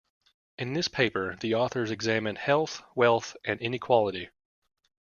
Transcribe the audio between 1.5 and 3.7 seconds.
authors examine health, wealth and